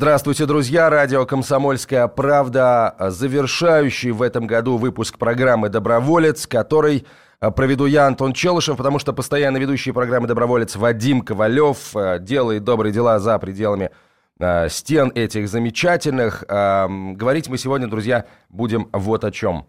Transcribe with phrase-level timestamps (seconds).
[0.00, 0.88] Здравствуйте, друзья!
[0.88, 7.04] Радио «Комсомольская правда», завершающий в этом году выпуск программы «Доброволец», который
[7.42, 12.64] э, проведу я, Антон Челышев, потому что постоянно ведущий программы «Доброволец» Вадим Ковалев э, делает
[12.64, 13.90] добрые дела за пределами
[14.38, 16.44] э, стен этих замечательных.
[16.48, 19.66] Говорить мы сегодня, друзья, будем вот о чем.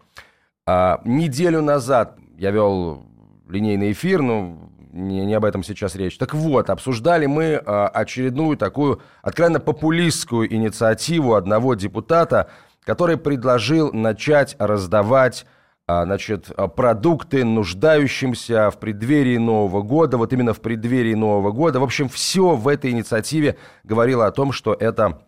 [0.66, 3.04] Неделю назад я вел
[3.50, 6.18] линейный эфир, ну, не, не об этом сейчас речь.
[6.18, 12.50] Так вот, обсуждали мы э, очередную такую откровенно популистскую инициативу одного депутата,
[12.84, 15.46] который предложил начать раздавать
[15.88, 21.80] э, значит, продукты нуждающимся в преддверии Нового года, вот именно в преддверии Нового года.
[21.80, 25.22] В общем, все в этой инициативе говорило о том, что это,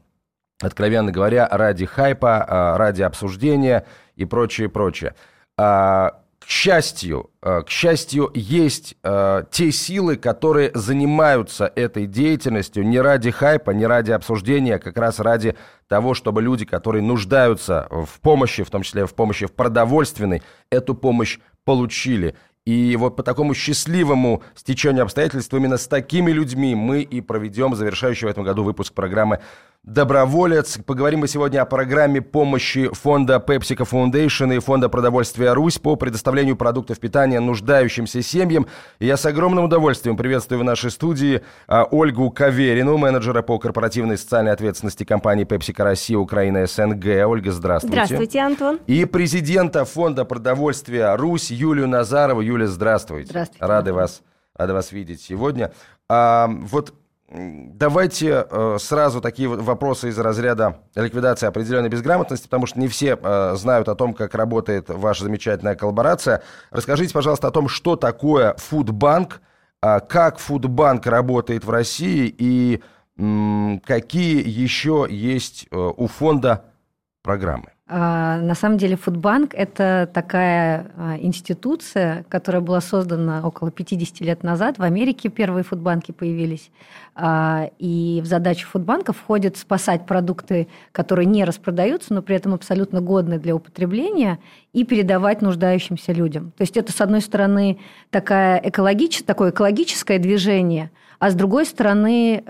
[0.60, 5.14] откровенно говоря, ради хайпа, э, ради обсуждения и прочее, прочее.
[6.44, 13.30] К счастью, э, к счастью, есть э, те силы, которые занимаются этой деятельностью не ради
[13.30, 15.56] хайпа, не ради обсуждения, а как раз ради
[15.88, 20.94] того, чтобы люди, которые нуждаются в помощи, в том числе в помощи в продовольственной, эту
[20.94, 22.34] помощь получили.
[22.66, 28.26] И вот по такому счастливому стечению обстоятельств именно с такими людьми мы и проведем завершающий
[28.26, 29.40] в этом году выпуск программы
[29.84, 30.78] доброволец.
[30.84, 36.56] Поговорим мы сегодня о программе помощи фонда PepsiCo Foundation и фонда продовольствия «Русь» по предоставлению
[36.56, 38.66] продуктов питания нуждающимся семьям.
[38.98, 44.16] И я с огромным удовольствием приветствую в нашей студии а, Ольгу Каверину, менеджера по корпоративной
[44.16, 47.26] социальной ответственности компании PepsiCo Россия, Украина, СНГ.
[47.26, 47.94] Ольга, здравствуйте.
[47.94, 48.80] Здравствуйте, Антон.
[48.86, 52.40] И президента фонда продовольствия «Русь» Юлию Назарову.
[52.40, 53.28] Юля, здравствуйте.
[53.28, 53.64] Здравствуйте.
[53.64, 54.22] Рады вас,
[54.56, 55.72] рады вас видеть сегодня.
[56.08, 56.94] А, вот
[57.36, 63.54] Давайте э, сразу такие вопросы из разряда ликвидации определенной безграмотности, потому что не все э,
[63.56, 66.44] знают о том, как работает ваша замечательная коллаборация.
[66.70, 69.40] Расскажите, пожалуйста, о том, что такое Фудбанк,
[69.82, 72.82] э, как Фудбанк работает в России и
[73.16, 76.64] какие еще есть э, у фонда
[77.22, 77.73] программы.
[77.86, 84.42] А, на самом деле Фудбанк– это такая а, институция, которая была создана около 50 лет
[84.42, 84.78] назад.
[84.78, 86.70] В Америке первые фудбанки появились.
[87.14, 93.02] А, и в задачу Фудбанка входит спасать продукты, которые не распродаются, но при этом абсолютно
[93.02, 94.38] годны для употребления,
[94.72, 96.52] и передавать нуждающимся людям.
[96.56, 97.78] То есть это, с одной стороны,
[98.08, 99.24] такая экологич...
[99.24, 102.42] такое экологическое движение, а с другой стороны,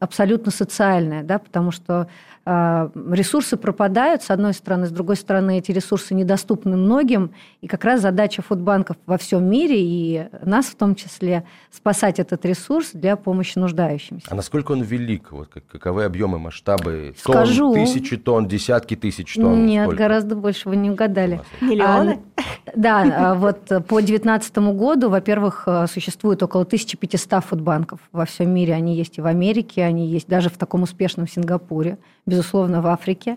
[0.00, 2.08] абсолютно социальное, да, потому что
[2.46, 8.00] ресурсы пропадают, с одной стороны, с другой стороны, эти ресурсы недоступны многим, и как раз
[8.00, 13.58] задача фудбанков во всем мире, и нас в том числе, спасать этот ресурс для помощи
[13.58, 14.28] нуждающимся.
[14.30, 15.32] А насколько он велик?
[15.32, 17.14] Вот каковы объемы, масштабы?
[17.18, 17.74] Скажу.
[17.74, 19.66] тысячи тонн, десятки тысяч тонн?
[19.66, 20.02] Нет, сколько?
[20.02, 21.40] гораздо больше, вы не угадали.
[21.60, 22.20] Миллионы?
[22.35, 22.35] А,
[22.74, 28.74] да, а вот по 2019 году, во-первых, э, существует около 1500 фудбанков во всем мире.
[28.74, 33.36] Они есть и в Америке, они есть даже в таком успешном Сингапуре безусловно, в Африке.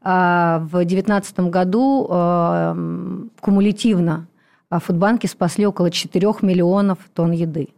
[0.00, 4.26] А в 2019 году э, кумулятивно
[4.70, 7.68] фудбанки спасли около 4 миллионов тонн еды.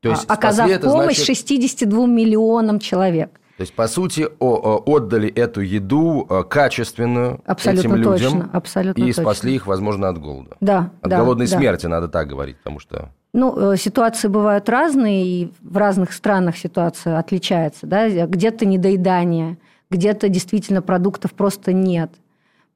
[0.00, 1.26] То есть оказав спасли, помощь значит...
[1.26, 3.39] 62 миллионам человек.
[3.60, 9.06] То есть, по сути, отдали эту еду э, качественную абсолютно этим точно, людям абсолютно и
[9.08, 9.22] точно.
[9.22, 10.56] спасли их, возможно, от голода.
[10.62, 11.58] Да, от да, голодной да.
[11.58, 13.10] смерти, надо так говорить, потому что...
[13.34, 17.86] Ну, э, ситуации бывают разные, и в разных странах ситуация отличается.
[17.86, 18.08] Да?
[18.08, 19.58] Где-то недоедание,
[19.90, 22.10] где-то действительно продуктов просто нет.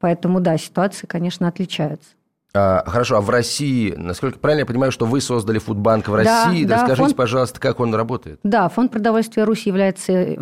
[0.01, 2.11] Поэтому, да, ситуации, конечно, отличаются.
[2.57, 6.65] А, хорошо, а в России, насколько правильно я понимаю, что вы создали Фудбанк в России?
[6.65, 7.17] Да, Расскажите, фонд...
[7.17, 8.39] пожалуйста, как он работает?
[8.45, 10.37] Да, Фонд продовольствия Руси является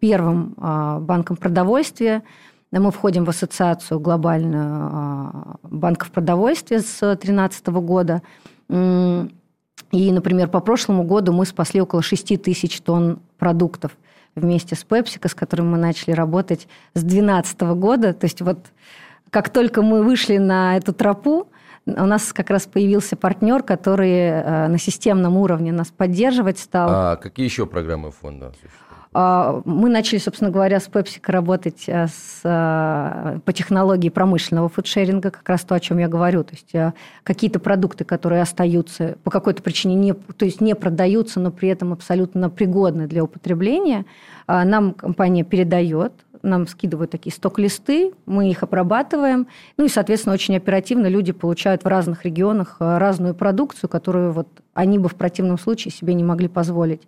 [0.00, 2.22] первым а, банком продовольствия.
[2.72, 8.22] Мы входим в ассоциацию глобальную а, банков продовольствия с 2013 года.
[8.68, 13.92] И, например, по прошлому году мы спасли около 6 тысяч тонн продуктов
[14.34, 18.12] вместе с PepsiCo, с которым мы начали работать с 2012 года.
[18.12, 18.58] То есть вот
[19.30, 21.48] как только мы вышли на эту тропу,
[21.86, 26.88] у нас как раз появился партнер, который э, на системном уровне нас поддерживать стал.
[26.90, 28.52] А какие еще программы фонда?
[29.12, 35.30] А, мы начали, собственно говоря, с PepsiCo работать э, с, э, по технологии промышленного фудшеринга,
[35.30, 36.44] как раз то, о чем я говорю.
[36.44, 36.94] То есть
[37.24, 41.92] какие-то продукты, которые остаются по какой-то причине, не, то есть не продаются, но при этом
[41.92, 44.04] абсолютно пригодны для употребления,
[44.46, 46.12] нам компания передает
[46.42, 49.46] нам скидывают такие сток-листы, мы их обрабатываем,
[49.76, 54.48] ну и, соответственно, очень оперативно люди получают в разных регионах э, разную продукцию, которую вот
[54.74, 57.02] они бы в противном случае себе не могли позволить.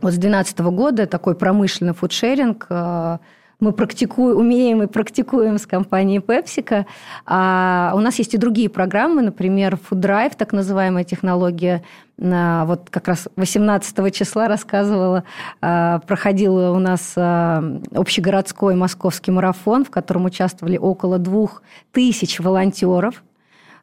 [0.00, 3.18] Вот с 2012 года такой промышленный фудшеринг э,
[3.60, 6.84] мы практикуем, умеем и практикуем с компанией PepsiCo.
[7.24, 11.82] А у нас есть и другие программы, например, Food Drive, так называемая технология.
[12.18, 15.24] Вот как раз 18 числа рассказывала,
[15.60, 17.62] а, проходил у нас а,
[17.94, 21.62] общегородской московский марафон, в котором участвовали около двух
[21.92, 23.22] тысяч волонтеров–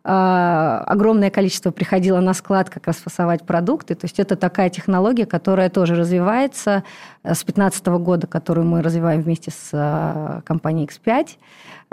[0.06, 3.96] огромное количество приходило на склад как раз фасовать продукты.
[3.96, 6.84] То есть это такая технология, которая тоже развивается
[7.24, 11.38] э, с 2015 года, которую мы развиваем вместе с а, компанией X5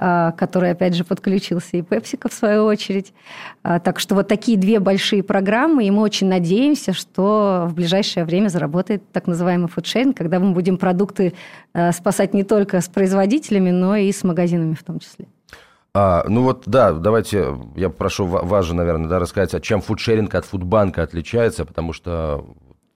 [0.02, 3.12] а, которая, опять же, подключился и PepsiCo в свою очередь.
[3.62, 8.48] Так что вот такие две большие программы, и мы очень надеемся, что в ближайшее время
[8.48, 11.34] заработает так называемый фудшейн, когда мы будем продукты
[11.74, 15.26] э, спасать не только с производителями, но и с магазинами в том числе.
[15.92, 20.34] А, ну вот, да, давайте, я попрошу вас же, наверное, да, рассказать, а чем фудшеринг
[20.34, 22.46] от фудбанка отличается, потому что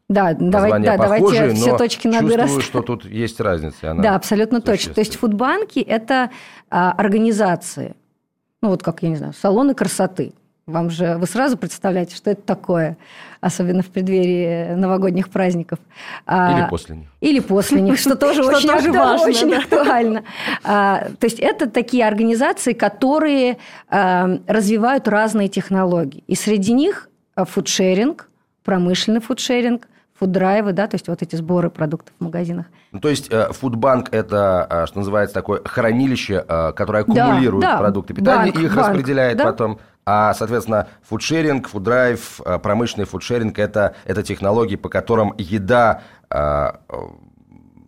[0.08, 2.62] да, давайте, да, похожие, давайте все точки над чувствую, расставим.
[2.67, 3.94] что тут есть разница.
[3.94, 4.94] да, абсолютно точно.
[4.94, 6.31] То есть фудбанки– это
[6.70, 7.96] а, организации,
[8.62, 10.35] ну вот как, я не знаю, салоны красоты–
[10.66, 12.96] вам же вы сразу представляете, что это такое,
[13.40, 15.78] особенно в преддверии новогодних праздников.
[16.26, 17.08] А, или после них.
[17.20, 20.25] Или после них, что тоже очень актуально.
[20.62, 23.58] А, то есть это такие организации, которые
[23.88, 26.25] а, развивают разные технологии.
[26.26, 28.28] И среди них фудшеринг,
[28.64, 29.87] промышленный фудшеринг,
[30.19, 32.67] фуддрайвы, да, то есть вот эти сборы продуктов в магазинах.
[32.93, 37.72] Ну, то есть э, фудбанк– это, э, что называется, такое хранилище, э, которое аккумулирует да,
[37.72, 39.44] да, продукты питания банк, и их банк, распределяет да?
[39.44, 39.81] потом.
[40.06, 46.02] А, соответственно, фудшеринг, фуддрайв, промышленный фудшеринг это,– это технологии, по которым еда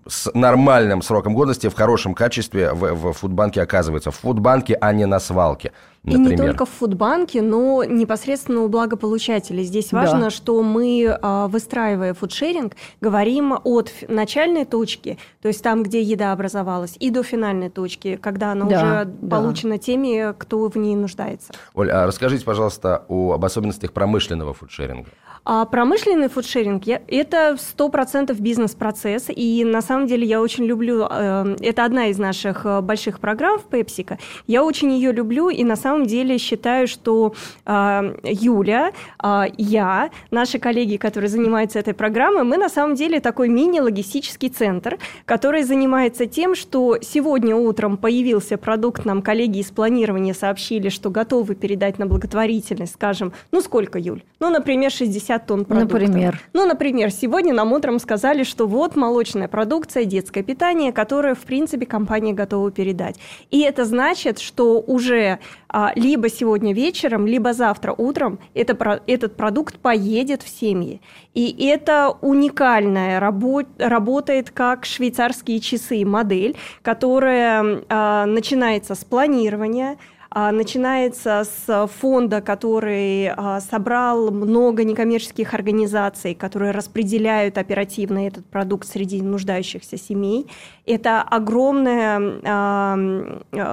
[0.07, 4.11] с нормальным сроком годности в хорошем качестве в, в фудбанке оказывается.
[4.11, 5.73] В фудбанке, а не на свалке.
[6.07, 6.33] Например.
[6.33, 9.65] И не только в фудбанке, но непосредственно у благополучателей.
[9.65, 10.31] Здесь важно, да.
[10.31, 16.97] что мы, а, выстраивая фудшеринг, говорим от начальной точки, то есть там, где еда образовалась,
[17.01, 19.37] и до финальной точки, когда она да, уже да.
[19.37, 21.53] получена теми, кто в ней нуждается.
[21.75, 25.11] Оль, а расскажите, пожалуйста, о, об особенностях промышленного фудшеринга.
[25.49, 31.85] А промышленный фудшеринг– это 100% бизнес-процесс, и на самом деле я очень люблю, э, это
[31.85, 36.07] одна из наших э, больших программ в PepsiCo, я очень ее люблю, и на самом
[36.07, 37.33] деле считаю, что
[37.65, 38.91] э, Юля,
[39.57, 45.63] я, наши коллеги, которые занимаются этой программой, мы на самом деле такой мини-логистический центр, который
[45.63, 52.01] занимается тем, что сегодня утром появился продукт, нам коллеги из планирования сообщили, что готовы передать
[52.01, 54.25] на благотворительность, скажем, ну сколько, Юль?
[54.41, 56.01] Ну, например, 60 50 тонн продуктов.
[56.01, 56.41] Например?
[56.53, 61.87] Ну, например, сегодня нам утром сказали, что вот молочная продукция, детское питание, которое, в принципе,
[61.87, 63.19] компания готова передать.
[63.51, 65.39] И это значит, что уже
[65.69, 71.01] а, либо сегодня вечером, либо завтра утром это, этот продукт поедет в семьи.
[71.35, 79.99] И это уникальная работа, работает как швейцарские часы модель, которая а, начинается с планирования,
[80.37, 89.23] начинается с фонда, который а, собрал много некоммерческих организаций, которые распределяют оперативно этот продукт среди
[89.23, 90.47] нуждающихся семей.
[90.85, 92.99] Это огромная а,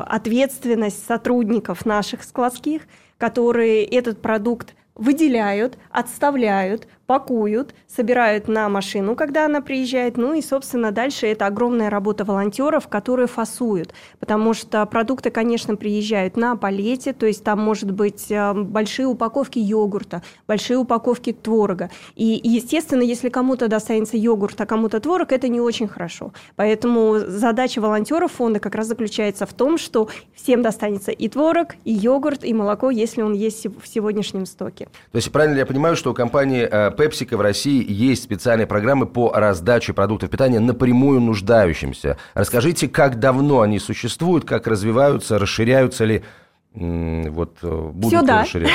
[0.08, 2.84] ответственность сотрудников наших складских,
[3.18, 10.18] которые этот продукт выделяют, отставляют, пакуют, собирают на машину, когда она приезжает.
[10.18, 13.94] Ну и, собственно, дальше это огромная работа волонтеров, которые фасуют.
[14.20, 19.60] Потому что продукты, конечно, приезжают на палете, то есть там может быть э, большие упаковки
[19.60, 21.90] йогурта, большие упаковки творога.
[22.16, 26.34] И, естественно, если кому-то достанется йогурт, а кому-то творог, это не очень хорошо.
[26.56, 31.92] Поэтому задача волонтеров фонда как раз заключается в том, что всем достанется и творог, и
[31.92, 34.88] йогурт, и молоко, если он есть в сегодняшнем стоке.
[35.12, 39.06] То есть правильно я понимаю, что у компании э, PepsiCo в России есть специальные программы
[39.06, 42.18] по раздаче продуктов питания напрямую нуждающимся.
[42.34, 46.24] Расскажите, как давно они существуют, как развиваются, расширяются ли
[46.76, 48.46] вот э, будут все да.
[48.46, 48.66] Сразу,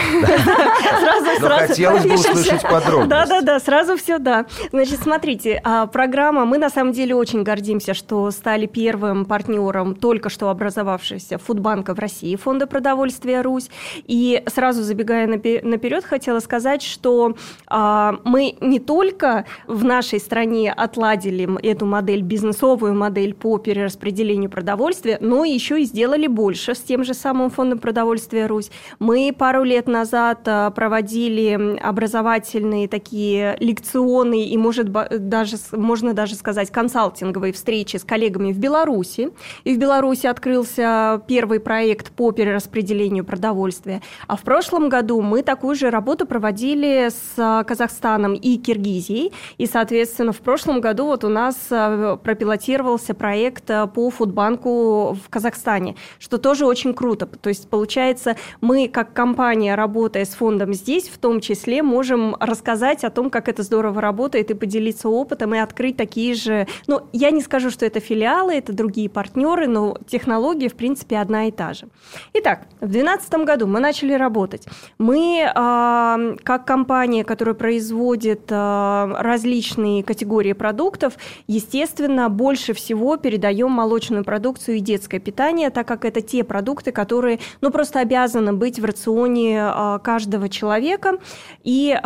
[1.41, 1.67] Но сразу.
[1.67, 3.09] хотелось бы услышать подробности.
[3.09, 4.47] Да-да-да, сразу все да.
[4.71, 10.31] Значит, смотрите, а, программа, мы на самом деле очень гордимся, что стали первым партнером только
[10.31, 13.69] что образовавшегося фудбанка в России, Фонда продовольствия «Русь».
[14.07, 17.35] И сразу забегая наперед, хотела сказать, что
[17.67, 25.19] а, мы не только в нашей стране отладили эту модель, бизнесовую модель по перераспределению продовольствия,
[25.21, 28.71] но еще и сделали больше с тем же самым Фондом продовольствия «Русь».
[28.99, 36.71] Мы пару лет назад а, проводили образовательные такие лекционные и, может, даже, можно даже сказать,
[36.71, 39.31] консалтинговые встречи с коллегами в Беларуси.
[39.65, 44.03] И в Беларуси открылся первый проект по перераспределению продовольствия.
[44.27, 49.33] А в прошлом году мы такую же работу проводили с Казахстаном и Киргизией.
[49.57, 53.65] И, соответственно, в прошлом году вот у нас пропилотировался проект
[53.95, 57.25] по фудбанку в Казахстане, что тоже очень круто.
[57.25, 63.05] То есть, получается, мы как компания, работая с фондом здесь, в том числе можем рассказать
[63.05, 66.67] о том, как это здорово работает, и поделиться опытом, и открыть такие же...
[66.89, 71.47] Ну, я не скажу, что это филиалы, это другие партнеры, но технология, в принципе, одна
[71.47, 71.87] и та же.
[72.35, 74.67] Итак, в 2012 году мы начали работать.
[74.99, 81.13] Мы, э, как компания, которая производит э, различные категории продуктов,
[81.47, 87.39] естественно, больше всего передаем молочную продукцию и детское питание, так как это те продукты, которые
[87.61, 91.19] ну, просто обязаны быть в рационе э, каждого человека.
[91.65, 91.97] И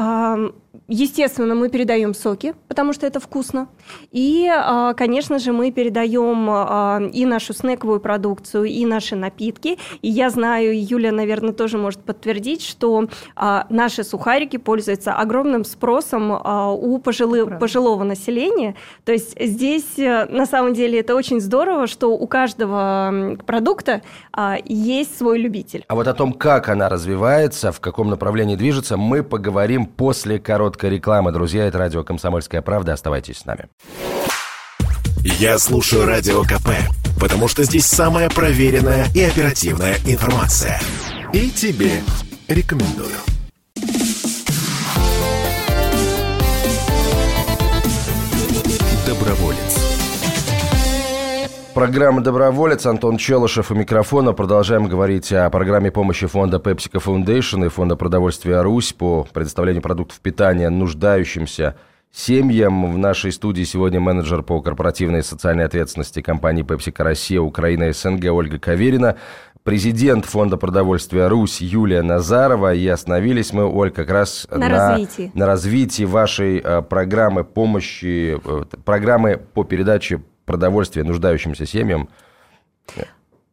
[0.88, 3.68] Естественно, мы передаем соки, потому что это вкусно.
[4.10, 9.78] И, а, конечно же, мы передаем а, и нашу снековую продукцию, и наши напитки.
[10.00, 16.30] И я знаю, Юля, наверное, тоже может подтвердить, что а, наши сухарики пользуются огромным спросом
[16.30, 18.74] у пожилы, пожилого населения.
[19.04, 24.02] То есть здесь, э, на самом деле, это очень здорово, что у каждого продукта
[24.64, 25.84] есть свой любитель.
[25.88, 30.61] А вот о том, как она развивается, в каком направлении движется, мы поговорим после короткой
[30.62, 31.32] короткая реклама.
[31.32, 32.92] Друзья, это радио «Комсомольская правда».
[32.92, 33.68] Оставайтесь с нами.
[35.24, 36.68] Я слушаю Радио КП,
[37.18, 40.80] потому что здесь самая проверенная и оперативная информация.
[41.32, 42.00] И тебе
[42.46, 43.16] рекомендую.
[49.04, 50.01] Доброволец.
[51.74, 52.84] Программа «Доброволец».
[52.84, 54.34] Антон Челышев у микрофона.
[54.34, 60.20] Продолжаем говорить о программе помощи фонда PepsiCo Foundation и фонда продовольствия «Русь» по предоставлению продуктов
[60.20, 61.76] питания нуждающимся
[62.12, 62.92] семьям.
[62.92, 67.92] В нашей студии сегодня менеджер по корпоративной и социальной ответственности компании PepsiCo Россия, Украина и
[67.92, 69.16] СНГ Ольга Каверина,
[69.64, 72.74] президент фонда продовольствия «Русь» Юлия Назарова.
[72.74, 78.38] И остановились мы, Оль, как раз на, на развитии, на развитии вашей э, программы помощи,
[78.44, 82.08] э, программы по передаче продовольствие нуждающимся семьям.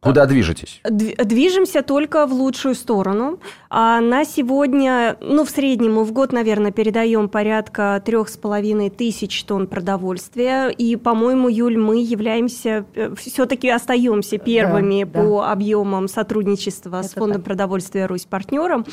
[0.00, 0.80] Куда движетесь?
[0.82, 3.38] Движемся только в лучшую сторону.
[3.68, 8.88] А на сегодня, ну, в среднем мы в год, наверное, передаем порядка трех с половиной
[8.88, 10.68] тысяч тонн продовольствия.
[10.68, 15.52] И, по-моему, Юль, мы являемся, э, все-таки остаемся первыми да, по да.
[15.52, 17.44] объемам сотрудничества Это с Фондом так.
[17.44, 18.86] продовольствия Русь партнером.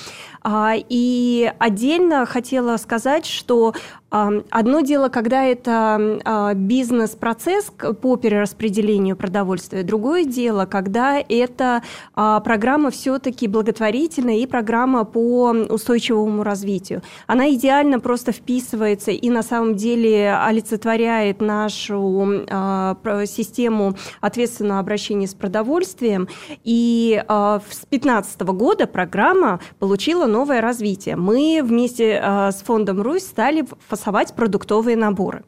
[0.43, 3.73] А, и отдельно хотела сказать, что
[4.09, 7.65] Одно дело, когда это а, бизнес-процесс
[8.01, 16.43] по перераспределению продовольствия, другое дело, когда это а, программа все-таки благотворительная и программа по устойчивому
[16.43, 17.01] развитию.
[17.27, 25.33] Она идеально просто вписывается и на самом деле олицетворяет нашу а, систему ответственного обращения с
[25.33, 26.27] продовольствием.
[26.63, 31.15] И с 2015 года программа получила новое развитие.
[31.15, 35.43] Мы вместе с фондом «Русь» стали фасовать продуктовые наборы.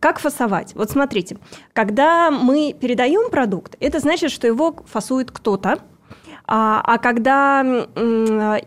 [0.00, 0.74] Как фасовать?
[0.74, 1.38] Вот смотрите,
[1.72, 5.80] когда мы передаем продукт, это значит, что его фасует кто-то,
[6.46, 7.62] а, а когда...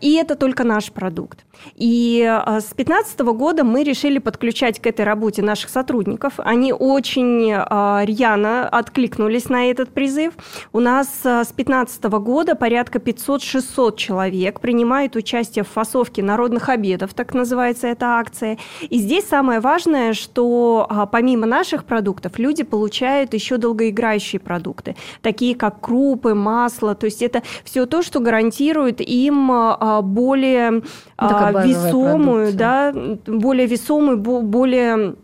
[0.00, 1.44] И это только наш продукт.
[1.74, 6.34] И а, с 2015 года мы решили подключать к этой работе наших сотрудников.
[6.38, 10.34] Они очень а, рьяно откликнулись на этот призыв.
[10.72, 17.34] У нас с 2015 года порядка 500-600 человек принимают участие в фасовке народных обедов, так
[17.34, 18.58] называется эта акция.
[18.80, 25.80] И здесь самое важное, что помимо наших продуктов люди получают еще долгоиграющие продукты, такие как
[25.80, 26.94] крупы, масло.
[26.94, 29.50] То есть это все то, что гарантирует им
[30.02, 30.82] более
[31.48, 32.92] а, весомую, да,
[33.26, 35.16] более весомую, более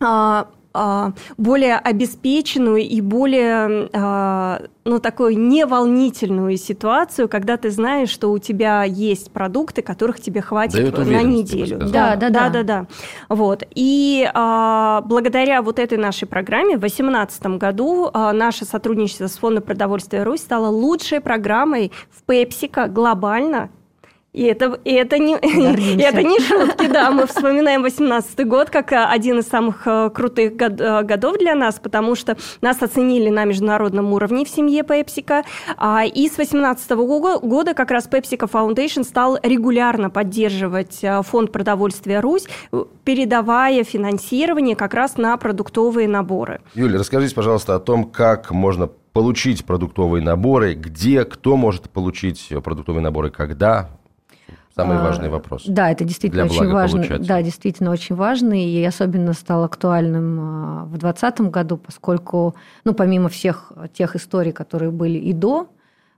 [0.00, 3.88] а, а, более обеспеченную и более,
[4.84, 10.96] ну, такую неволнительную ситуацию, когда ты знаешь, что у тебя есть продукты, которых тебе хватит
[10.96, 11.78] на неделю.
[11.78, 12.86] Да, да, да, да, да.
[13.28, 13.64] Вот.
[13.74, 19.64] И а, благодаря вот этой нашей программе в 2018 году а, наше сотрудничество с Фондом
[19.64, 23.70] продовольствия Русь стало лучшей программой в Пепсика глобально
[24.38, 25.36] и это, и это, не,
[25.96, 27.10] и это не шутки, да.
[27.10, 31.56] Мы вспоминаем 18 год как э, один из самых э, крутых год, э, годов для
[31.56, 35.42] нас, потому что нас оценили на международном уровне в семье PepsiCo.
[35.76, 42.46] А, и с 18 года как раз PepsiCo Foundation стал регулярно поддерживать фонд продовольствия «Русь»,
[43.02, 46.60] передавая финансирование как раз на продуктовые наборы.
[46.74, 53.02] Юля, расскажите, пожалуйста, о том, как можно получить продуктовые наборы, где, кто может получить продуктовые
[53.02, 53.90] наборы, когда?
[54.78, 55.64] Самый а, важный вопрос.
[55.66, 57.18] Да, это действительно очень важно.
[57.18, 62.54] Да, действительно очень важный и особенно стал актуальным а, в 2020 году, поскольку,
[62.84, 65.66] ну, помимо всех тех историй, которые были и до,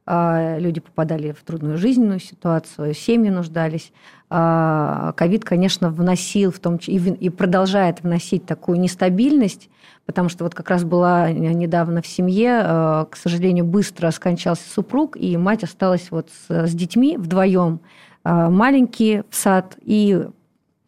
[0.05, 3.93] а, люди попадали в трудную жизненную ситуацию, семьи нуждались.
[4.29, 9.71] Ковид, конечно, вносил в том и продолжает вносить такую нестабильность,
[10.05, 15.37] потому что вот как раз была недавно в семье, к сожалению, быстро скончался супруг, и
[15.37, 17.81] мать осталась вот с, с детьми вдвоем.
[18.25, 20.27] А, маленький в сад, и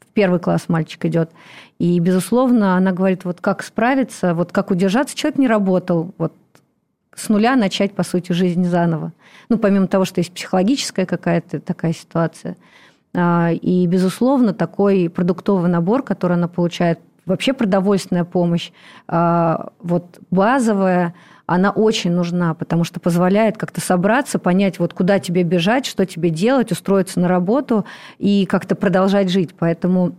[0.01, 1.31] в первый класс мальчик идет.
[1.79, 5.17] И, безусловно, она говорит, вот как справиться, вот как удержаться.
[5.17, 6.33] Человек не работал, вот
[7.15, 9.12] с нуля начать, по сути, жизнь заново.
[9.49, 12.57] Ну, помимо того, что есть психологическая какая-то такая ситуация.
[13.15, 18.73] А, и, безусловно, такой продуктовый набор, который она получает, вообще продовольственная помощь,
[19.09, 21.15] а, вот базовая,
[21.54, 26.30] она очень нужна, потому что позволяет как-то собраться, понять, вот куда тебе бежать, что тебе
[26.30, 27.85] делать, устроиться на работу
[28.18, 29.50] и как-то продолжать жить.
[29.59, 30.14] Поэтому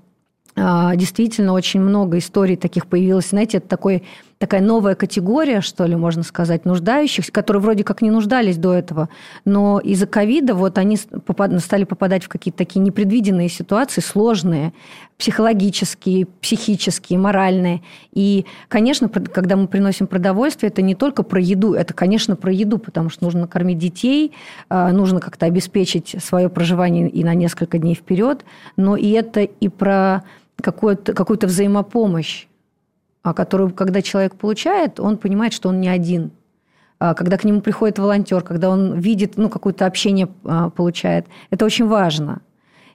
[0.56, 3.30] а, действительно очень много историй таких появилось.
[3.30, 4.04] Знаете, это такой,
[4.44, 9.08] такая новая категория, что ли, можно сказать, нуждающихся, которые вроде как не нуждались до этого,
[9.46, 14.74] но из-за ковида вот они стали попадать в какие-то такие непредвиденные ситуации, сложные,
[15.18, 17.84] психологические, психические, моральные.
[18.12, 22.80] И, конечно, когда мы приносим продовольствие, это не только про еду, это, конечно, про еду,
[22.80, 24.34] потому что нужно кормить детей,
[24.68, 28.44] а, нужно как-то обеспечить свое проживание и на несколько дней вперед,
[28.76, 30.26] но и это и про
[30.62, 32.48] какую-то какую взаимопомощь,
[33.32, 36.32] которую, когда человек получает, он понимает, что он не один.
[37.00, 41.64] А когда к нему приходит волонтер, когда он видит, ну, какое-то общение а, получает, это
[41.64, 42.42] очень важно.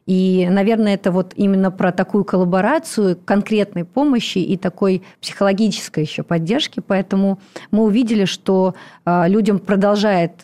[0.08, 6.80] И, наверное, это вот именно про такую коллаборацию конкретной помощи и такой психологической еще поддержки.
[6.80, 10.42] Поэтому мы увидели, что людям продолжает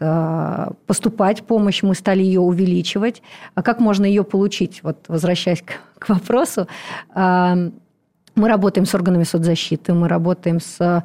[0.87, 3.23] поступать помощь, мы стали ее увеличивать.
[3.55, 4.83] А как можно ее получить?
[4.83, 6.69] Вот возвращаясь к, к вопросу,
[8.37, 11.03] мы работаем с органами соцзащиты, мы работаем с э,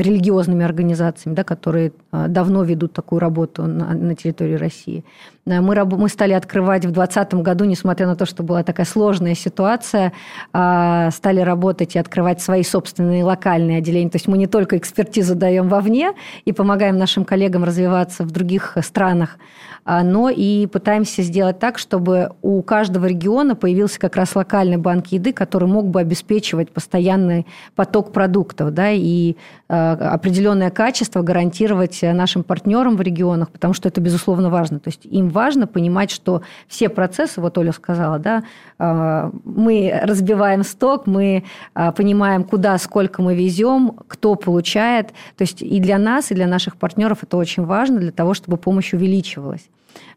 [0.00, 5.04] религиозными организациями, да, которые а, давно ведут такую работу на, на территории России.
[5.46, 10.12] Мы, мы стали открывать в 2020 году, несмотря на то, что была такая сложная ситуация,
[10.52, 14.10] э, стали работать и открывать свои собственные локальные отделения.
[14.10, 16.12] То есть мы не только экспертизу даем вовне
[16.44, 19.38] и помогаем нашим коллегам развиваться в других странах,
[19.84, 25.27] но и пытаемся сделать так, чтобы у каждого региона появился как раз локальный банк еды,
[25.32, 29.36] который мог бы обеспечивать постоянный поток продуктов да, и
[29.68, 34.78] э, определенное качество гарантировать нашим партнерам в регионах, потому что это, безусловно, важно.
[34.78, 38.44] То есть им важно понимать, что все процессы, вот Оля сказала, да,
[38.78, 45.08] э, мы разбиваем сток, мы э, понимаем, куда, сколько мы везем, кто получает.
[45.36, 48.56] То есть и для нас, и для наших партнеров это очень важно для того, чтобы
[48.56, 49.68] помощь увеличивалась.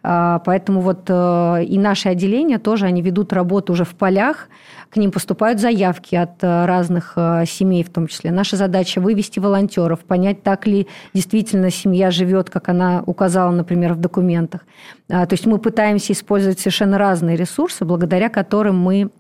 [0.04, 4.50] А, поэтому вот э, и наши отделения тоже, они ведут работу уже в полях,
[4.90, 8.32] к ним поступают заявки от э, разных э, семей в том числе.
[8.32, 14.00] Наша задача вывести волонтеров, понять, так ли действительно семья живет, как она указала, например, в
[14.00, 14.62] документах.
[15.10, 19.12] А, то есть мы пытаемся использовать совершенно разные ресурсы, благодаря которым мы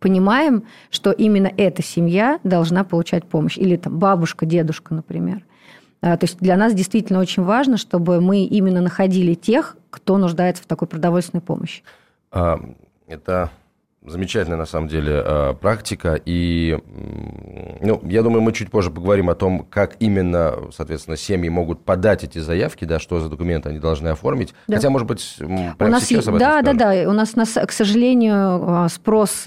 [0.00, 3.56] понимаем, что именно эта семья должна получать помощь.
[3.58, 5.44] Или там бабушка, дедушка, например.
[6.02, 10.62] А, то есть для нас действительно очень важно, чтобы мы именно находили тех, кто нуждается
[10.62, 11.82] в такой продовольственной помощи.
[12.32, 12.58] А,
[13.06, 13.50] это
[14.06, 16.18] замечательная, на самом деле, а, практика.
[16.24, 16.78] И,
[17.82, 22.24] ну, я думаю, мы чуть позже поговорим о том, как именно, соответственно, семьи могут подать
[22.24, 24.54] эти заявки, да, что за документы они должны оформить.
[24.68, 24.76] Да.
[24.76, 26.78] Хотя, может быть, прямо у нас сейчас об этом Да, скажем.
[26.78, 27.10] да, да.
[27.10, 29.44] У нас, к сожалению, спрос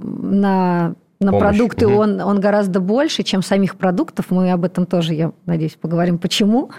[0.00, 1.48] на на помощь.
[1.48, 1.96] продукты угу.
[1.96, 4.26] он, он гораздо больше, чем самих продуктов.
[4.30, 6.70] Мы об этом тоже, я надеюсь, поговорим, почему.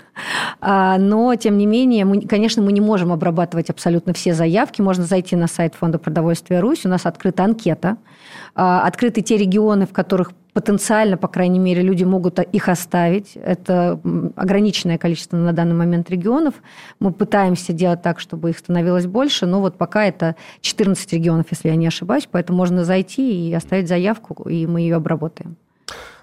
[0.62, 4.82] А, но, тем не менее, мы, конечно, мы не можем обрабатывать абсолютно все заявки.
[4.82, 6.86] Можно зайти на сайт Фонда продовольствия Русь.
[6.86, 7.98] У нас открыта анкета.
[8.56, 13.36] А, открыты те регионы, в которых потенциально, по крайней мере, люди могут их оставить.
[13.36, 14.00] Это
[14.38, 16.54] ограниченное количество на данный момент регионов.
[17.02, 21.68] Мы пытаемся делать так, чтобы их становилось больше, но вот пока это 14 регионов, если
[21.68, 25.58] я не ошибаюсь, поэтому можно зайти и оставить заявку, и мы ее обработаем.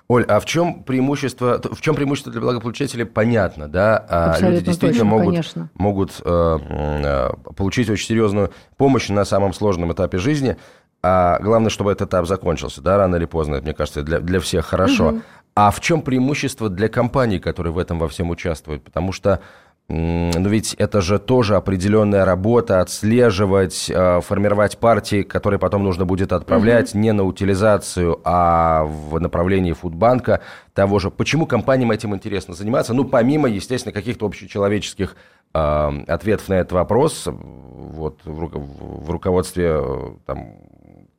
[0.09, 4.05] Оль, а в чем преимущество, в чем преимущество для благополучателей, понятно, да?
[4.09, 6.59] А Абсолютно люди действительно точно, могут, могут э,
[7.05, 10.57] э, получить очень серьезную помощь на самом сложном этапе жизни.
[11.03, 14.41] А главное, чтобы этот этап закончился, да, рано или поздно, это, мне кажется, для, для
[14.41, 15.09] всех хорошо.
[15.09, 15.21] Угу.
[15.55, 18.85] А в чем преимущество для компаний, которые в этом во всем участвуют?
[18.85, 19.41] Потому что
[19.89, 26.33] но ведь это же тоже определенная работа, отслеживать, э, формировать партии, которые потом нужно будет
[26.33, 26.99] отправлять угу.
[27.01, 30.41] не на утилизацию, а в направлении фудбанка
[30.73, 31.11] того же.
[31.11, 32.95] Почему компаниям этим интересно заниматься?
[32.95, 35.15] Ну, помимо, естественно, каких-то общечеловеческих
[35.53, 40.55] э, ответов на этот вопрос, вот в, в руководстве э, там,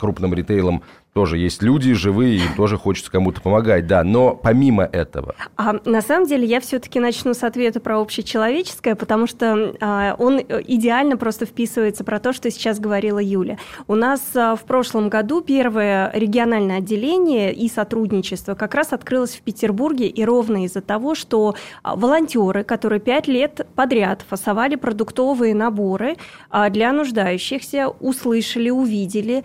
[0.03, 4.03] крупным ритейлом тоже есть люди живые, им тоже хочется кому-то помогать, да.
[4.03, 5.35] Но помимо этого...
[5.55, 10.39] А, на самом деле я все-таки начну с ответа про общечеловеческое, потому что а, он
[10.39, 13.59] идеально просто вписывается про то, что сейчас говорила Юля.
[13.87, 19.41] У нас а, в прошлом году первое региональное отделение и сотрудничество как раз открылось в
[19.41, 26.15] Петербурге, и ровно из-за того, что а, волонтеры, которые пять лет подряд фасовали продуктовые наборы
[26.49, 29.43] а, для нуждающихся, услышали, увидели,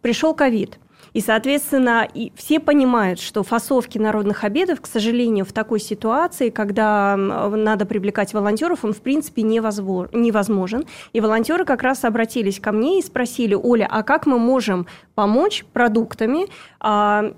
[0.00, 0.78] пришел ковид–
[1.16, 7.16] и, соответственно, и все понимают, что фасовки народных обедов, к сожалению, в такой ситуации, когда
[7.16, 10.84] надо привлекать волонтеров, он, в принципе, невозможен.
[11.14, 15.64] И волонтеры как раз обратились ко мне и спросили, Оля, а как мы можем помочь
[15.72, 16.48] продуктами,
[16.78, 17.32] а,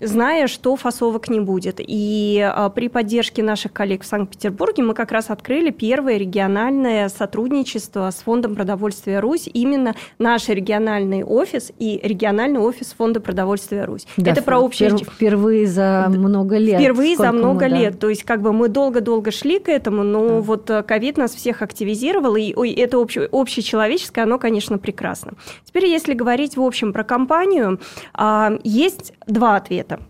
[0.00, 1.76] зная, что фасовок не будет?
[1.78, 8.10] И а, при поддержке наших коллег в Санкт-Петербурге мы как раз открыли первое региональное сотрудничество
[8.10, 14.06] с Фондом продовольствия Русь, именно наш региональный офис и региональный офис Фонда фонда продовольствия Русь.
[14.16, 14.90] Да, это про общее...
[14.90, 16.80] Впервые за много лет.
[16.80, 17.92] Впервые за много мы, лет.
[17.94, 17.98] Да.
[17.98, 20.40] То есть как бы мы долго-долго шли к этому, но да.
[20.40, 25.32] вот э, ковид нас всех активизировал, и ой, это обще, общечеловеческое, оно, конечно, прекрасно.
[25.64, 27.78] Теперь, если говорить в общем про компанию,
[28.14, 30.00] а, есть два ответа.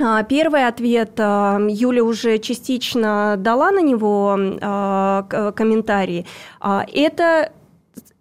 [0.00, 4.36] А, первый ответ а, Юля уже частично дала на него
[5.54, 6.26] комментарии.
[6.60, 7.52] Это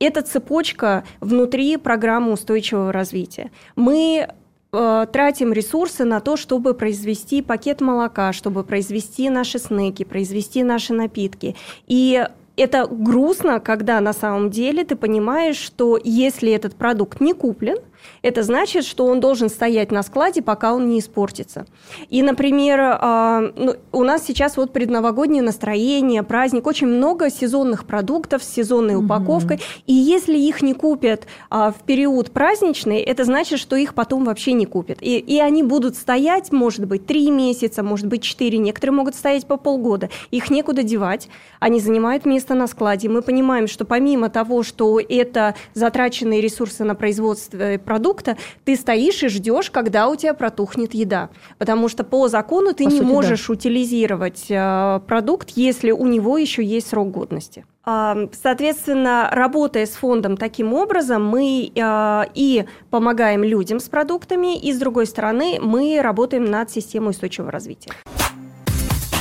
[0.04, 3.52] это цепочка внутри программы устойчивого развития.
[3.76, 4.28] Мы
[4.72, 10.94] э, тратим ресурсы на то, чтобы произвести пакет молока, чтобы произвести наши снеки, произвести наши
[10.94, 11.56] напитки.
[11.88, 12.26] И
[12.58, 17.78] это грустно, когда на самом деле ты понимаешь, что если этот продукт не куплен,
[18.22, 21.66] это значит, что он должен стоять на складе, пока он не испортится.
[22.10, 28.44] И, например, а, ну, у нас сейчас вот предновогоднее настроение, праздник, очень много сезонных продуктов
[28.44, 29.84] с сезонной упаковкой, mm-hmm.
[29.88, 34.54] и если их не купят а, в период праздничный, это значит, что их потом вообще
[34.54, 35.00] не купят.
[35.02, 39.46] И, и они будут стоять, может быть, три месяца, может быть, четыре, некоторые могут стоять
[39.46, 40.10] по полгода.
[40.32, 43.10] Их некуда девать, они занимают место на складе.
[43.10, 49.28] Мы понимаем, что помимо того, что это затраченные ресурсы на производство продукта, ты стоишь и
[49.28, 51.30] ждешь, когда у тебя протухнет еда.
[51.58, 53.54] Потому что по закону ты по не сути, можешь да.
[53.54, 57.66] утилизировать э, продукт, если у него еще есть срок годности.
[57.84, 64.72] А, соответственно, работая с фондом таким образом, мы э, и помогаем людям с продуктами, и
[64.72, 67.92] с другой стороны, мы работаем над системой устойчивого развития.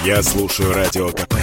[0.05, 1.35] Я слушаю радио КП,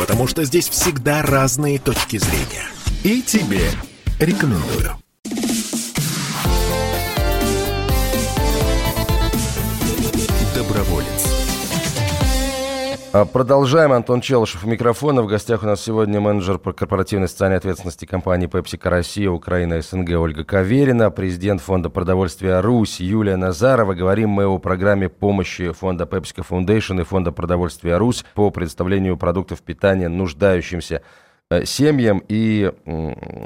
[0.00, 2.66] потому что здесь всегда разные точки зрения.
[3.04, 3.70] И тебе
[4.18, 4.96] рекомендую.
[13.12, 13.92] Продолжаем.
[13.92, 15.22] Антон Челышев у микрофона.
[15.22, 20.18] В гостях у нас сегодня менеджер по корпоративной социальной ответственности компании PepsiCo Россия, Украина, СНГ
[20.18, 23.92] Ольга Каверина, президент фонда продовольствия Русь Юлия Назарова.
[23.92, 29.60] Говорим мы о программе помощи фонда PepsiCo Foundation и фонда продовольствия Русь по предоставлению продуктов
[29.60, 31.02] питания нуждающимся
[31.50, 32.22] э, семьям.
[32.28, 32.72] И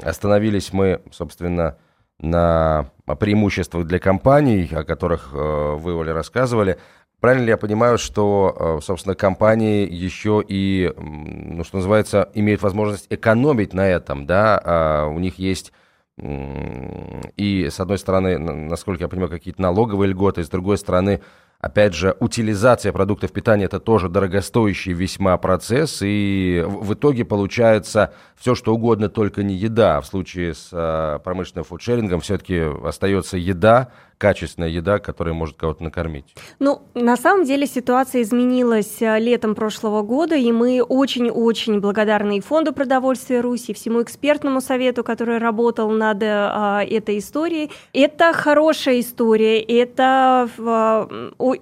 [0.01, 1.75] остановились мы, собственно,
[2.19, 6.77] на преимуществах для компаний, о которых э, вы, Оля, рассказывали.
[7.19, 13.07] Правильно ли я понимаю, что, э, собственно, компании еще и, ну, что называется, имеют возможность
[13.09, 14.61] экономить на этом, да?
[14.63, 15.73] А у них есть
[16.19, 21.21] и, с одной стороны, насколько я понимаю, какие-то налоговые льготы, с другой стороны,
[21.59, 28.53] Опять же, утилизация продуктов питания это тоже дорогостоящий весьма процесс, и в итоге получается все,
[28.53, 29.99] что угодно, только не еда.
[30.01, 36.35] В случае с э, промышленным фудшерингом все-таки остается еда, качественная еда, которая может кого-то накормить?
[36.59, 42.41] Ну, на самом деле ситуация изменилась э, летом прошлого года, и мы очень-очень благодарны и
[42.41, 47.71] Фонду продовольствия Руси, и всему экспертному совету, который работал над а, этой историей.
[47.93, 50.49] Это хорошая история, это,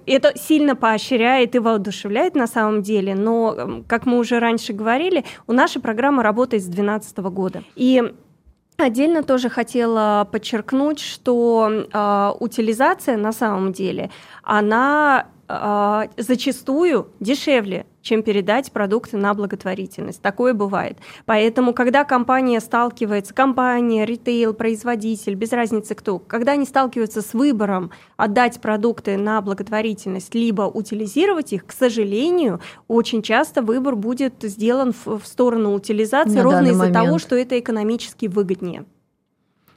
[0.06, 5.52] это сильно поощряет и воодушевляет на самом деле, но, как мы уже раньше говорили, у
[5.52, 7.62] нашей программы работает с 2012 года.
[7.74, 8.02] И
[8.78, 14.10] Отдельно тоже хотела подчеркнуть, что э, утилизация на самом деле,
[14.42, 20.22] она э, зачастую дешевле, чем передать продукты на благотворительность.
[20.22, 20.98] Такое бывает.
[21.24, 27.90] Поэтому, когда компания сталкивается, компания, ритейл, производитель, без разницы кто, когда они сталкиваются с выбором
[28.16, 35.18] отдать продукты на благотворительность, либо утилизировать их, к сожалению, очень часто выбор будет сделан в,
[35.18, 38.84] в сторону утилизации, на ровно из-за того, что это экономически выгоднее.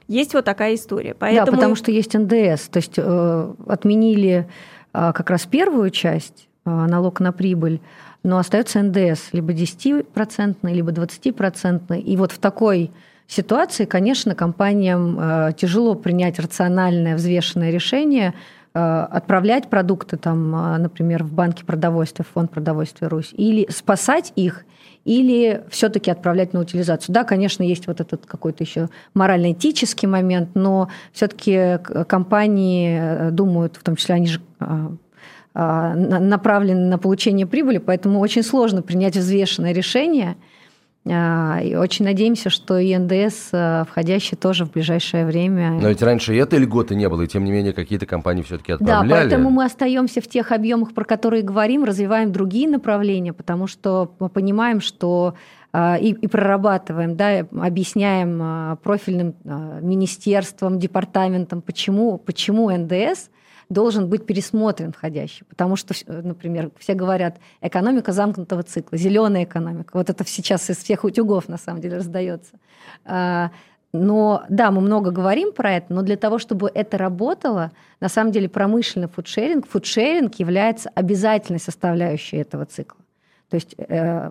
[0.06, 1.14] Есть вот такая история.
[1.18, 1.46] Поэтому...
[1.46, 4.48] Да, потому что есть ндс, то есть э, отменили
[4.92, 7.80] э, как раз первую часть, э, налог на прибыль,
[8.22, 12.00] но остается НДС либо 10%, либо 20%.
[12.00, 12.90] И вот в такой
[13.26, 18.34] ситуации, конечно, компаниям э, тяжело принять рациональное, взвешенное решение
[18.74, 24.32] э, отправлять продукты, там, э, например, в банки продовольствия, в фонд продовольствия Русь, или спасать
[24.36, 24.64] их–
[25.04, 27.14] или все-таки отправлять на утилизацию.
[27.14, 33.96] Да, конечно, есть вот этот какой-то еще морально-этический момент, но все-таки компании думают, в том
[33.96, 34.40] числе они же
[35.52, 40.36] направлены на получение прибыли, поэтому очень сложно принять взвешенное решение–
[41.08, 45.70] а, и очень надеемся, что и НДС э, входящий тоже в ближайшее время.
[45.80, 48.72] Но ведь раньше и этой льготы не было, и тем не менее какие-то компании все-таки
[48.72, 49.08] отправляли.
[49.08, 54.12] Да, поэтому мы остаемся в тех объемах, про которые говорим, развиваем другие направления, потому что
[54.18, 55.36] мы понимаем, что
[55.72, 59.34] а, и, и прорабатываем, да, объясняем а, профильным
[59.80, 63.30] министерствам, департаментам, почему, почему НДС–
[63.70, 65.46] должен быть пересмотрен входящий.
[65.46, 69.92] Потому что, например, все говорят, экономика замкнутого цикла, зеленая экономика.
[69.94, 72.52] Вот это сейчас из всех утюгов на самом деле раздается.
[73.06, 73.50] А,
[73.92, 78.32] но да, мы много говорим про это, но для того, чтобы это работало, на самом
[78.32, 82.99] деле промышленный фудшеринг, фудшеринг является обязательной составляющей этого цикла.
[83.50, 84.30] То есть э,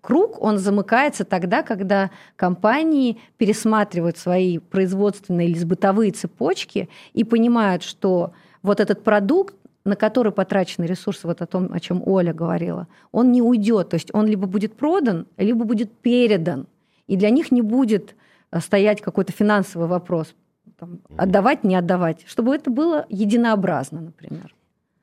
[0.00, 8.32] круг, он замыкается тогда, когда компании пересматривают свои производственные или бытовые цепочки и понимают, что
[8.62, 13.32] вот этот продукт, на который потрачены ресурсы, вот о том, о чем Оля говорила, он
[13.32, 13.90] не уйдет.
[13.90, 16.66] То есть он либо будет продан, либо будет передан.
[17.08, 18.14] И для них не будет
[18.50, 20.34] э, стоять какой-то финансовый вопрос,
[20.78, 24.54] там, отдавать, не отдавать, чтобы это было единообразно, например.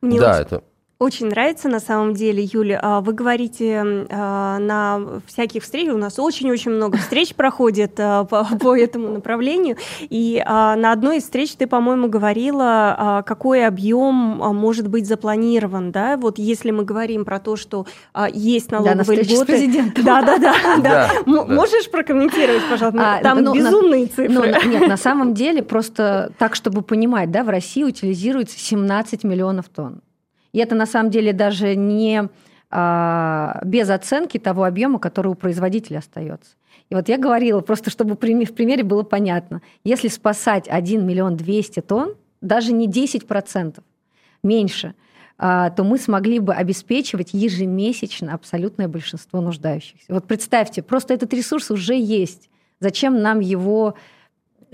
[0.02, 0.42] Мне да, очень...
[0.42, 0.64] это
[1.00, 2.78] очень нравится на самом деле, Юля.
[2.84, 8.46] А вы говорите а, на всяких встречах, у нас очень-очень много встреч проходит а, по,
[8.60, 15.08] по этому направлению, и на одной из встреч ты, по-моему, говорила, какой объем может быть
[15.08, 16.18] запланирован, да?
[16.18, 17.86] Вот если мы говорим про то, что
[18.34, 19.94] есть налоговые да, льготы.
[20.04, 21.12] Да, да, да, да.
[21.26, 23.20] Можешь прокомментировать, пожалуйста?
[23.24, 24.30] Там ну, безумные цифры.
[24.30, 29.70] Ну, нет, на самом деле просто так, чтобы понимать, да, в России утилизируется 17 миллионов
[29.70, 30.02] тонн.
[30.54, 32.30] И это на самом деле даже не
[32.72, 36.56] а, без оценки того объема, который у производителя остается.
[36.90, 41.82] И вот я говорила, просто чтобы в примере было понятно, если спасать 1 миллион 200
[41.82, 43.80] тонн, даже не 10%,
[44.44, 44.96] меньше,
[45.38, 50.06] а, то мы смогли бы обеспечивать ежемесячно абсолютное большинство нуждающихся.
[50.10, 52.50] Вот представьте, просто этот ресурс уже есть.
[52.80, 53.96] Зачем нам его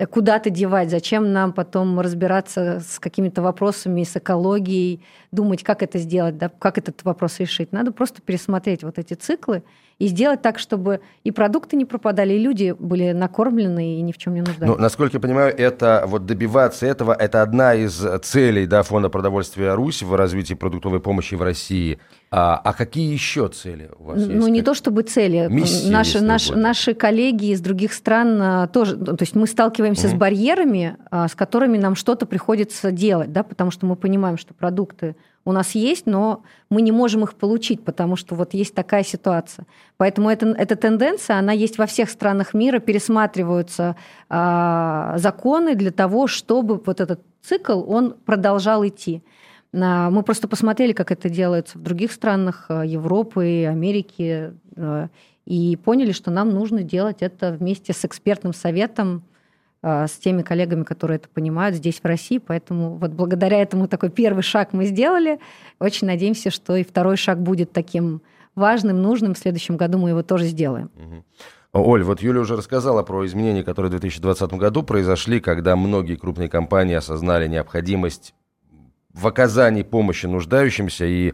[0.09, 6.37] куда-то девать, зачем нам потом разбираться с какими-то вопросами, с экологией, думать, как это сделать,
[6.37, 7.71] да, как этот вопрос решить.
[7.71, 9.63] Надо просто пересмотреть вот эти циклы
[9.97, 14.17] и сделать так, чтобы и продукты не пропадали, и люди были накормлены и ни в
[14.17, 14.75] чем не нуждались.
[14.75, 19.73] Ну, насколько я понимаю, это вот добиваться этого, это одна из целей да, Фонда продовольствия
[19.73, 21.99] Русь в развитии продуктовой помощи в России.
[22.37, 24.39] А, а какие еще цели у вас ну, есть?
[24.41, 25.47] Ну, не то чтобы цели.
[25.49, 30.15] Миссии, наши, наши, наши коллеги из других стран а, тоже, то есть мы сталкиваемся угу.
[30.15, 34.53] с барьерами, а, с которыми нам что-то приходится делать, да, потому что мы понимаем, что
[34.53, 39.05] продукты у нас есть, но мы не можем их получить, потому что вот есть такая
[39.05, 39.65] ситуация.
[39.95, 43.95] Поэтому это, эта тенденция, она есть во всех странах мира, пересматриваются
[44.29, 49.23] э, законы для того, чтобы вот этот цикл, он продолжал идти.
[49.75, 55.09] Мы просто посмотрели, как это делается в других странах а, Европы, Америки, а,
[55.45, 59.23] и поняли, что нам нужно делать это вместе с экспертным советом
[59.81, 62.37] а, с теми коллегами, которые это понимают здесь, в России.
[62.37, 65.39] Поэтому вот благодаря этому такой первый шаг мы сделали.
[65.79, 68.21] Очень надеемся, что и второй шаг будет таким
[68.55, 69.33] важным, нужным.
[69.33, 70.89] В следующем году мы его тоже сделаем.
[71.73, 76.47] Оль, вот Юля уже рассказала про изменения, которые в 2020 году произошли, когда многие крупные
[76.47, 78.33] компании осознали необходимость
[79.15, 81.33] в оказании помощи нуждающимся и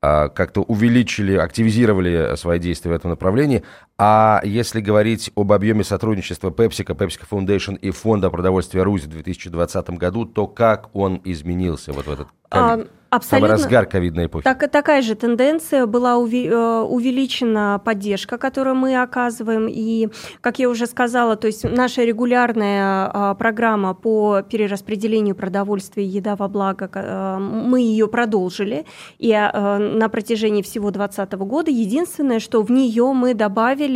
[0.00, 3.62] а, как-то увеличили, активизировали свои действия в этом направлении.
[4.04, 9.90] А если говорить об объеме сотрудничества PepsiCo, PepsiCo Foundation и Фонда продовольствия Русь в 2020
[9.90, 13.48] году, то как он изменился вот в этот а, Абсолютно.
[13.48, 14.42] Самый разгар ковидной эпохи.
[14.42, 19.66] Так, такая же тенденция была э, увеличена поддержка, которую мы оказываем.
[19.68, 20.08] И,
[20.40, 26.36] как я уже сказала, то есть наша регулярная а, программа по перераспределению продовольствия и еда
[26.36, 28.86] во благо, э, мы ее продолжили.
[29.18, 33.91] И э, на протяжении всего 2020 года единственное, что в нее мы добавили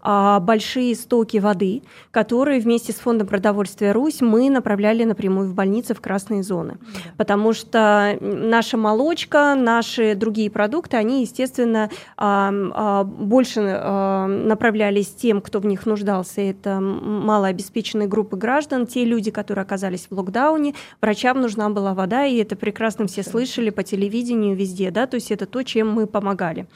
[0.00, 5.94] а, большие стоки воды, которые вместе с фондом продовольствия Русь мы направляли напрямую в больницы
[5.94, 6.78] в красные зоны.
[7.16, 15.40] Потому что наша молочка, наши другие продукты, они, естественно, а, а, больше а, направлялись тем,
[15.40, 16.40] кто в них нуждался.
[16.40, 20.74] Это малообеспеченные группы граждан, те люди, которые оказались в локдауне.
[21.00, 25.30] Врачам нужна была вода, и это прекрасно все слышали по телевидению везде, да, то есть
[25.30, 26.66] это то, чем мы помогали.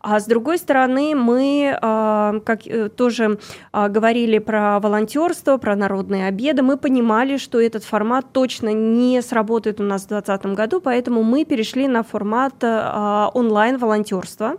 [0.00, 3.38] А с другой стороны, мы а, как э, тоже
[3.72, 9.80] а, говорили про волонтерство, про народные обеды, мы понимали, что этот формат точно не сработает
[9.80, 14.56] у нас в 2020 году, поэтому мы перешли на формат а, онлайн-волонтерства.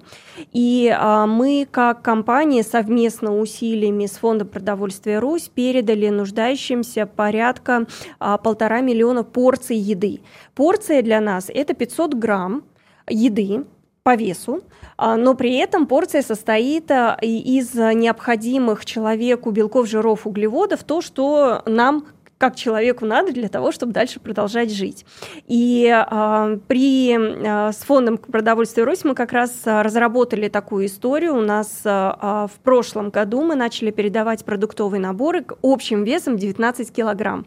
[0.51, 0.95] И
[1.27, 7.87] мы, как компания, совместно усилиями с Фондом продовольствия Русь передали нуждающимся порядка
[8.19, 10.21] полтора миллиона порций еды.
[10.53, 12.63] Порция для нас– это 500 грамм
[13.07, 13.65] еды,
[14.05, 14.61] по весу,
[14.97, 21.63] а, но при этом порция состоит а, из необходимых человеку белков, жиров, углеводов, то, что
[21.65, 22.05] нам
[22.37, 25.05] как человеку надо для того, чтобы дальше продолжать жить.
[25.47, 31.37] И э, при, э, с фондом продовольствия Русь мы как раз разработали такую историю.
[31.37, 37.45] У нас э, в прошлом году мы начали передавать продуктовые наборы общим весом 19 килограмм.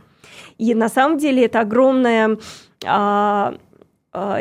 [0.57, 2.39] И на самом деле это огромная
[2.87, 3.57] а,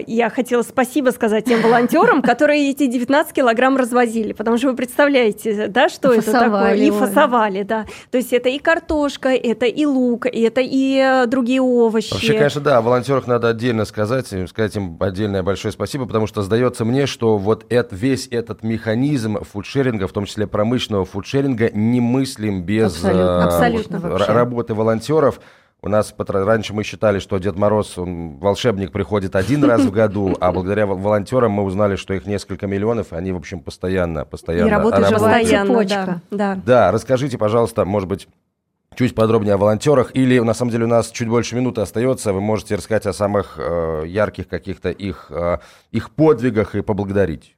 [0.07, 5.67] я хотела спасибо сказать тем волонтерам, которые эти 19 килограмм развозили, потому что вы представляете,
[5.67, 6.75] да, что это такое?
[6.75, 7.85] И фасовали, да.
[8.09, 12.13] То есть это и картошка, это и лук, это и э, другие овощи.
[12.13, 16.41] Вообще, конечно, да, о волонтерах надо отдельно сказать, сказать им отдельное большое спасибо, потому что
[16.43, 22.63] сдается мне, что вот это, весь этот механизм фудшеринга, в том числе промышленного фудшеринга, немыслим
[22.63, 23.43] без Абсолютно.
[23.45, 25.39] Абсолютно работы волонтеров.
[25.83, 30.35] У нас раньше мы считали, что Дед Мороз, он, волшебник, приходит один раз в году,
[30.39, 34.71] а благодаря волонтерам мы узнали, что их несколько миллионов, они, в общем, постоянно, постоянно И
[34.71, 36.59] работают постоянно, да, да.
[36.65, 38.27] Да, расскажите, пожалуйста, может быть,
[38.97, 42.41] чуть подробнее о волонтерах, или на самом деле у нас чуть больше минуты остается, вы
[42.41, 45.59] можете рассказать о самых э, ярких каких-то их, э,
[45.91, 47.56] их подвигах и поблагодарить.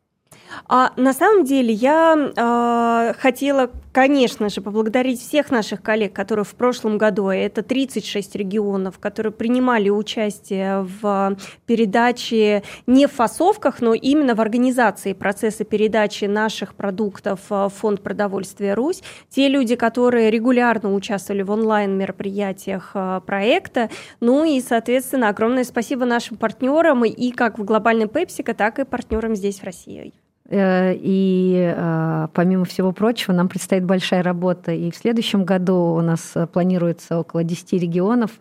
[0.68, 6.56] А на самом деле я э, хотела, конечно же, поблагодарить всех наших коллег, которые в
[6.56, 13.94] прошлом году, а это 36 регионов, которые принимали участие в передаче не в фасовках, но
[13.94, 19.02] именно в организации процесса передачи наших продуктов в Фонд продовольствия Русь.
[19.30, 23.90] Те люди, которые регулярно участвовали в онлайн-мероприятиях а, проекта.
[24.20, 29.36] Ну и, соответственно, огромное спасибо нашим партнерам и как в глобальной Пепсико, так и партнерам
[29.36, 30.14] здесь в России.
[30.50, 34.72] Э, и э, помимо всего прочего, нам предстоит большая работа.
[34.72, 38.32] И в следующем году у нас э, планируется около 10 регионов.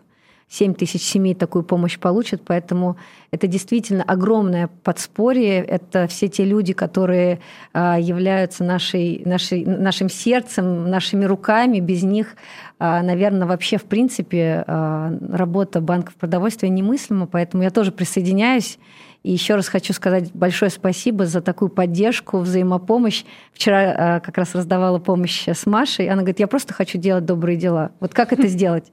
[0.51, 2.97] 7 тысяч семей такую помощь получат, поэтому
[3.29, 5.63] это действительно огромное подспорье.
[5.63, 7.39] Это все те люди, которые
[7.75, 11.79] являются нашей, нашей, нашим сердцем, нашими руками.
[11.79, 12.35] Без них,
[12.79, 18.79] наверное, вообще в принципе работа банков продовольствия немыслима, поэтому я тоже присоединяюсь
[19.23, 23.25] и еще раз хочу сказать большое спасибо за такую поддержку, взаимопомощь.
[23.51, 26.07] Вчера э, как раз раздавала помощь с Машей.
[26.07, 27.91] Она говорит, я просто хочу делать добрые дела.
[27.99, 28.91] Вот как это сделать?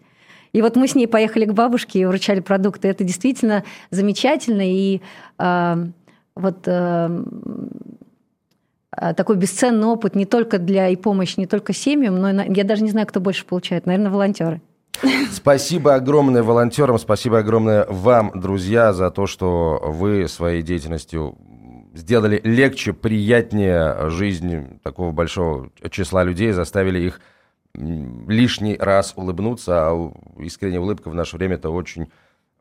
[0.52, 2.88] И вот мы с ней поехали к бабушке и вручали продукты.
[2.88, 4.62] Это действительно замечательно.
[4.64, 5.00] И
[5.38, 5.86] э,
[6.34, 7.24] вот э,
[8.90, 12.82] такой бесценный опыт не только для и помощь не только семьям, но и, я даже
[12.82, 13.86] не знаю, кто больше получает.
[13.86, 14.60] Наверное, волонтеры.
[15.32, 21.36] Спасибо огромное волонтерам, спасибо огромное вам, друзья, за то, что вы своей деятельностью
[21.94, 27.20] сделали легче, приятнее жизнь такого большого числа людей, заставили их
[27.74, 32.08] лишний раз улыбнуться, а искренняя улыбка в наше время это очень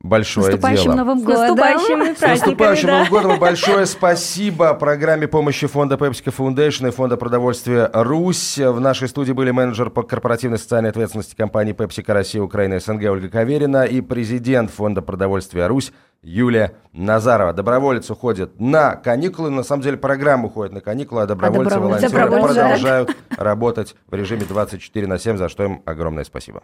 [0.01, 0.95] большое наступающим дело.
[0.95, 1.35] Новым годом.
[1.35, 2.93] С наступающим, С наступающим да.
[2.93, 3.39] Новым годом.
[3.39, 8.57] Большое спасибо программе помощи фонда PepsiCo Foundation и фонда продовольствия «Русь».
[8.57, 13.29] В нашей студии были менеджер по корпоративной социальной ответственности компании PepsiCo Россия, Украина, СНГ Ольга
[13.29, 17.53] Каверина и президент фонда продовольствия «Русь» Юлия Назарова.
[17.53, 19.51] Доброволец уходит на каникулы.
[19.51, 22.55] На самом деле программа уходит на каникулы, а добровольцы, а волонтеры добровольцы.
[22.55, 26.63] продолжают работать в режиме 24 на 7, за что им огромное спасибо